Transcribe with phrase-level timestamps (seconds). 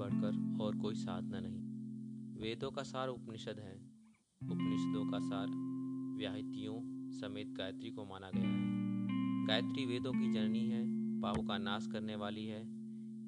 [0.00, 1.60] बढ़कर और कोई साधना नहीं।
[2.40, 3.76] वेदों का सार उपनिषद है।
[4.42, 5.46] उपनिषदों का सार
[6.18, 8.80] व्याहतियों समेत गायत्री को माना गया है।
[9.46, 10.84] गायत्री वेदों की जननी है,
[11.20, 12.62] पापों का नाश करने वाली है।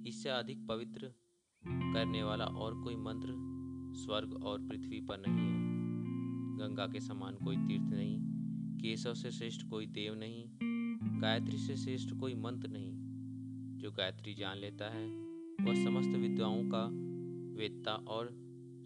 [0.07, 1.13] इससे अधिक पवित्र
[1.67, 3.35] करने वाला और कोई मंत्र
[3.97, 5.63] स्वर्ग और पृथ्वी पर नहीं है।
[6.59, 8.21] गंगा के समान कोई तीर्थ नहीं,
[8.79, 10.45] केशव से श्रेष्ठ कोई देव नहीं,
[11.21, 12.93] गायत्री से श्रेष्ठ कोई मंत्र नहीं।
[13.79, 17.13] जो गायत्री जान लेता है वह समस्त विद्वाओं का
[17.61, 18.27] वेदता और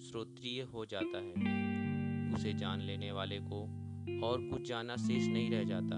[0.02, 1.33] श्रोत्रिय हो जाता है।
[2.34, 3.62] उसे जान लेने वाले को
[4.27, 5.97] और कुछ जाना शेष नहीं रह जाता।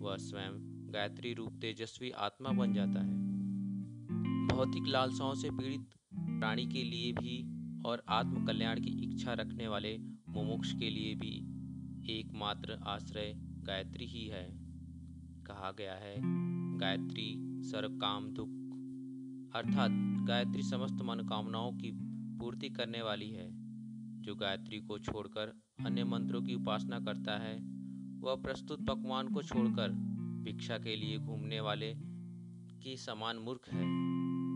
[0.00, 3.18] वह स्वयं गायत्री रूप तेजस्वी आत्मा बन जाता है।
[4.48, 9.98] भौतिक लालसाओं से पीड़ित प्राणी के लिए भी और आत्म कल्याण की इच्छा रखने वाले
[10.28, 11.58] मुमुक्ष के लिए भी
[12.18, 14.58] एकमात्र आश्रय गायत्री ही है।
[15.46, 16.16] कहा गया है,
[16.78, 18.67] गायत्री सर्व काम दुख
[19.54, 19.90] अर्थात
[20.26, 21.90] गायत्री समस्त मनोकामनाओं की
[22.38, 23.48] पूर्ति करने वाली है।
[24.22, 27.58] जो गायत्री को छोड़कर अन्य मंत्रों की उपासना करता है,
[28.20, 29.88] वह प्रस्तुत पकवान को छोड़कर
[30.44, 31.94] भिक्षा के लिए घूमने वाले
[32.82, 33.86] की समान मूर्ख है।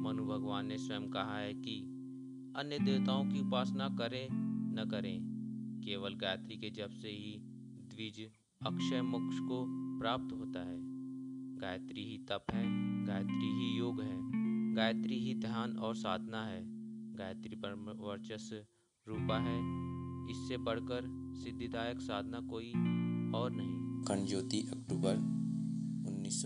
[0.02, 1.80] मनु भगवान ने स्वयं कहा है कि
[2.56, 4.28] अन्य देवताओं की उपासना करें,
[4.74, 5.20] न करें।
[5.84, 7.38] केवल गायत्री के जप से ही
[7.86, 8.30] द्विज
[8.66, 9.64] अक्षय मोक्ष को
[10.00, 10.78] प्राप्त होता है।
[11.58, 12.64] गायत्री ही तप है,
[13.04, 14.21] गायत्री ही योग है।
[14.72, 16.62] गायत्री ही ध्यान और साधना है।
[17.14, 18.56] गायत्री परम वर्चस्व
[19.08, 19.58] रूपा है।
[20.30, 21.02] इससे बढ़कर
[21.34, 22.68] सिद्धिदायक साधना कोई
[23.34, 25.16] और नहीं। खंड ज्योति अक्टूबर
[26.10, 26.42] उन्नीस